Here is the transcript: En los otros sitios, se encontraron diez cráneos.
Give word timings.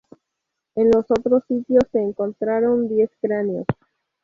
En 0.73 0.89
los 0.89 1.05
otros 1.11 1.43
sitios, 1.47 1.83
se 1.91 1.99
encontraron 2.01 2.87
diez 2.87 3.11
cráneos. 3.21 3.67